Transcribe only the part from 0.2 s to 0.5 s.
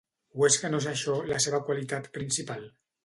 O